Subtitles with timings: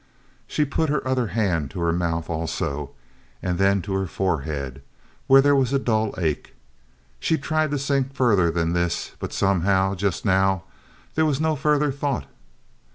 [0.47, 2.89] She put her other hand to her mouth, also,
[3.43, 4.81] and then to her forehead,
[5.27, 6.55] where there was a dull ache.
[7.19, 10.63] She tried to think further than this, but somehow, just now,
[11.13, 12.25] there was no further thought.